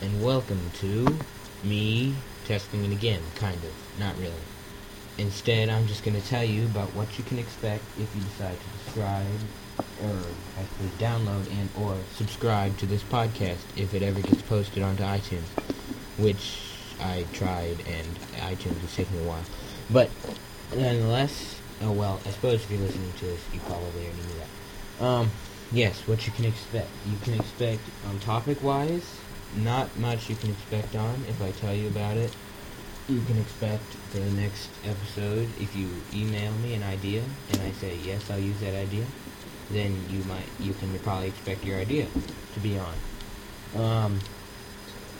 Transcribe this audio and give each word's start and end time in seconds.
and 0.00 0.22
welcome 0.22 0.60
to 0.74 1.18
me 1.64 2.14
testing 2.44 2.84
it 2.84 2.92
again, 2.92 3.20
kind 3.34 3.56
of, 3.56 3.72
not 3.98 4.16
really. 4.16 4.30
Instead, 5.18 5.68
I'm 5.68 5.88
just 5.88 6.04
going 6.04 6.14
to 6.20 6.24
tell 6.28 6.44
you 6.44 6.66
about 6.66 6.86
what 6.94 7.18
you 7.18 7.24
can 7.24 7.36
expect 7.36 7.82
if 7.98 8.14
you 8.14 8.22
decide 8.22 8.56
to 8.56 8.78
subscribe, 8.84 9.26
or 10.04 10.16
actually 10.56 10.88
download 11.04 11.50
and 11.50 11.68
or 11.80 11.96
subscribe 12.14 12.78
to 12.78 12.86
this 12.86 13.02
podcast 13.02 13.58
if 13.76 13.92
it 13.92 14.04
ever 14.04 14.20
gets 14.20 14.40
posted 14.42 14.84
onto 14.84 15.02
iTunes, 15.02 15.48
which 16.16 16.60
I 17.00 17.26
tried 17.32 17.78
and 17.88 18.20
iTunes 18.36 18.84
is 18.84 18.94
taking 18.94 19.18
a 19.18 19.24
while. 19.24 19.44
But 19.90 20.10
nonetheless, 20.76 21.60
oh 21.82 21.90
well, 21.90 22.20
I 22.24 22.30
suppose 22.30 22.62
if 22.62 22.70
you're 22.70 22.78
listening 22.78 23.12
to 23.18 23.24
this, 23.24 23.40
you 23.52 23.58
probably 23.66 23.84
already 23.84 24.12
knew 24.12 24.38
that. 24.38 25.04
Um, 25.04 25.30
yes, 25.72 26.06
what 26.06 26.26
you 26.26 26.32
can 26.32 26.44
expect. 26.44 26.88
You 27.06 27.16
can 27.22 27.34
expect 27.34 27.82
on 28.08 28.18
topic-wise, 28.20 29.18
not 29.56 29.96
much 29.98 30.28
you 30.28 30.36
can 30.36 30.50
expect 30.50 30.94
on 30.96 31.24
if 31.28 31.40
I 31.42 31.50
tell 31.52 31.74
you 31.74 31.88
about 31.88 32.16
it. 32.16 32.34
You 33.08 33.20
can 33.22 33.38
expect 33.38 33.82
the 34.12 34.20
next 34.20 34.70
episode, 34.84 35.48
if 35.60 35.74
you 35.74 35.88
email 36.14 36.52
me 36.58 36.74
an 36.74 36.82
idea 36.82 37.22
and 37.50 37.60
I 37.62 37.72
say 37.72 37.96
yes, 38.04 38.30
I'll 38.30 38.38
use 38.38 38.60
that 38.60 38.74
idea, 38.74 39.04
then 39.70 39.98
you 40.08 40.22
might 40.24 40.46
you 40.60 40.72
can 40.74 40.96
probably 41.00 41.28
expect 41.28 41.64
your 41.64 41.78
idea 41.78 42.06
to 42.54 42.60
be 42.60 42.78
on. 42.78 42.94
Um, 43.74 44.20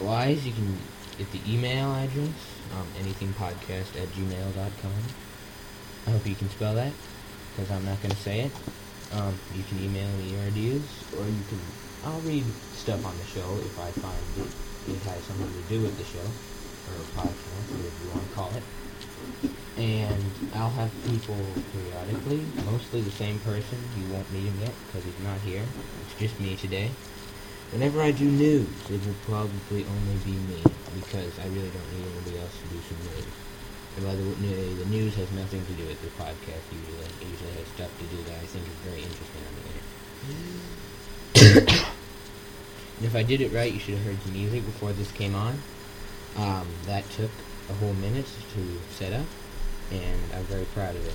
wise, 0.00 0.46
you 0.46 0.52
can 0.52 0.76
get 1.18 1.30
the 1.32 1.40
email 1.46 1.92
address, 1.94 2.28
um, 2.76 2.86
anythingpodcast 2.98 4.00
at 4.00 4.08
gmail.com. 4.08 5.02
I 6.06 6.10
hope 6.10 6.26
you 6.26 6.34
can 6.34 6.50
spell 6.50 6.74
that, 6.74 6.92
because 7.54 7.70
I'm 7.70 7.84
not 7.84 8.00
going 8.02 8.14
to 8.14 8.20
say 8.20 8.40
it. 8.40 8.52
Um, 9.12 9.36
you 9.54 9.62
can 9.68 9.78
email 9.84 10.08
me 10.16 10.32
your 10.32 10.40
ideas, 10.40 10.82
or 11.18 11.24
you 11.26 11.44
can, 11.48 11.60
I'll 12.04 12.20
read 12.20 12.44
stuff 12.72 13.04
on 13.04 13.12
the 13.18 13.28
show 13.28 13.44
if 13.60 13.78
I 13.78 13.90
find 14.00 14.24
it, 14.40 14.48
it 14.88 15.02
has 15.04 15.20
something 15.24 15.52
to 15.52 15.68
do 15.68 15.82
with 15.82 15.92
the 16.00 16.04
show, 16.04 16.24
or 16.24 16.96
a 16.96 17.06
podcast, 17.20 17.66
whatever 17.76 17.92
you 18.00 18.08
want 18.08 18.24
to 18.24 18.34
call 18.34 18.50
it. 18.56 18.64
And 19.76 20.24
I'll 20.54 20.72
have 20.80 20.90
people 21.04 21.36
periodically, 21.76 22.40
mostly 22.64 23.02
the 23.02 23.10
same 23.10 23.38
person. 23.40 23.76
You 24.00 24.12
won't 24.12 24.32
meet 24.32 24.48
him 24.48 24.58
yet, 24.60 24.72
because 24.86 25.04
he's 25.04 25.20
not 25.24 25.38
here. 25.40 25.64
It's 26.08 26.18
just 26.18 26.40
me 26.40 26.56
today. 26.56 26.90
Whenever 27.72 28.00
I 28.00 28.12
do 28.12 28.24
news, 28.24 28.68
it 28.88 29.00
will 29.04 29.20
probably 29.28 29.84
only 29.84 30.16
be 30.24 30.32
me, 30.48 30.60
because 30.94 31.38
I 31.38 31.46
really 31.52 31.68
don't 31.68 31.88
need 31.92 32.08
anybody 32.16 32.40
else 32.40 32.56
to 32.64 32.68
do 32.72 32.80
some 32.88 33.00
news. 33.12 33.28
And 33.96 34.06
by 34.06 34.14
the 34.16 34.24
way, 34.24 34.72
the 34.72 34.88
news 34.88 35.14
has 35.16 35.30
nothing 35.32 35.60
to 35.66 35.72
do 35.76 35.84
with 35.84 36.00
the 36.00 36.08
podcast 36.16 36.64
usually. 36.72 37.04
It 37.20 37.28
usually 37.28 37.52
has 37.60 37.68
stuff 37.76 37.92
to 37.92 38.04
do 38.08 38.16
that 38.24 38.40
I 38.40 38.46
think 38.48 38.64
is 38.64 38.80
very 38.88 39.04
interesting 39.04 39.44
on 39.44 39.52
the 39.52 39.62
internet. 39.68 39.92
and 41.36 41.41
if 43.02 43.14
I 43.14 43.22
did 43.22 43.42
it 43.42 43.52
right, 43.52 43.70
you 43.70 43.78
should 43.78 43.94
have 43.94 44.04
heard 44.06 44.20
the 44.24 44.30
music 44.32 44.64
before 44.64 44.92
this 44.92 45.12
came 45.12 45.34
on. 45.34 45.58
Um, 46.38 46.66
that 46.86 47.08
took 47.10 47.30
a 47.68 47.74
whole 47.74 47.92
minute 47.94 48.24
to 48.54 48.80
set 48.94 49.12
up, 49.12 49.26
and 49.90 50.20
I'm 50.34 50.44
very 50.44 50.64
proud 50.66 50.96
of 50.96 51.06
it. 51.06 51.14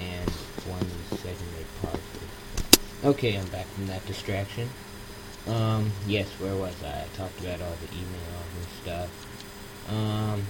And 0.00 0.28
one 0.66 0.84
second 1.18 1.46
made 1.54 1.66
pause. 1.82 2.00
Okay, 3.04 3.38
I'm 3.38 3.46
back 3.46 3.66
from 3.66 3.86
that 3.86 4.04
distraction. 4.06 4.68
Um, 5.46 5.92
yes, 6.08 6.26
where 6.40 6.56
was 6.56 6.74
I? 6.82 7.04
I 7.04 7.06
talked 7.16 7.38
about 7.38 7.60
all 7.62 7.76
the 7.80 7.86
emails 7.94 8.50
and 8.56 8.66
stuff. 8.82 9.88
Um, 9.88 10.42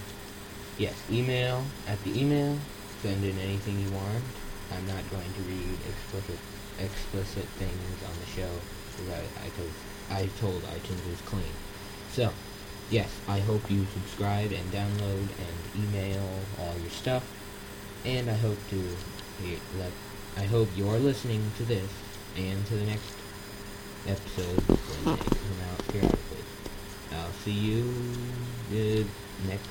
yes, 0.78 0.94
email. 1.10 1.62
At 1.86 2.02
the 2.04 2.18
email, 2.18 2.56
send 3.02 3.22
in 3.22 3.38
anything 3.38 3.78
you 3.80 3.90
want. 3.90 4.24
I'm 4.72 4.86
not 4.86 5.08
going 5.10 5.30
to 5.30 5.42
read 5.42 5.76
explicit 5.86 6.38
explicit 6.78 7.44
things 7.58 8.02
on 8.04 8.12
the 8.20 8.26
show 8.26 8.50
because 8.96 9.22
I, 9.42 9.48
told, 9.56 9.70
I 10.10 10.26
told 10.40 10.62
iTunes 10.62 11.08
was 11.10 11.20
clean. 11.26 11.44
So, 12.12 12.32
yes, 12.90 13.10
I 13.28 13.40
hope 13.40 13.70
you 13.70 13.86
subscribe 13.92 14.52
and 14.52 14.70
download 14.72 15.28
and 15.28 15.84
email 15.84 16.28
all 16.60 16.78
your 16.80 16.90
stuff. 16.90 17.24
And 18.04 18.30
I 18.30 18.34
hope 18.34 18.58
to 18.70 18.82
let 19.78 19.90
I 20.38 20.44
hope 20.44 20.68
you're 20.76 20.98
listening 20.98 21.42
to 21.56 21.64
this 21.64 21.88
and 22.36 22.66
to 22.66 22.76
the 22.76 22.84
next 22.84 23.14
episode 24.06 24.60
when 24.68 25.16
come 25.16 25.60
out 25.72 25.88
periodically. 25.88 26.44
I'll 27.12 27.32
see 27.42 27.52
you 27.52 27.84
next 29.48 29.70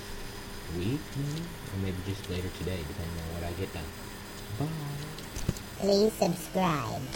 week, 0.76 1.00
maybe? 1.16 1.42
Or 1.72 1.78
maybe 1.84 1.98
just 2.08 2.28
later 2.32 2.50
today, 2.58 2.80
depending 2.88 3.18
on 3.22 3.34
what 3.36 3.44
I 3.44 3.52
get 3.60 3.72
done. 3.74 3.84
Bye. 4.58 4.66
Please 5.80 6.14
subscribe. 6.14 7.06